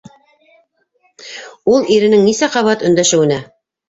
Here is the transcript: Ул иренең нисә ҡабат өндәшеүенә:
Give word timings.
Ул 1.73 1.85
иренең 1.97 2.23
нисә 2.31 2.49
ҡабат 2.57 2.87
өндәшеүенә: 2.91 3.39